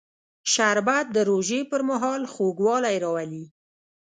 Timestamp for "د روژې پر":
1.15-1.81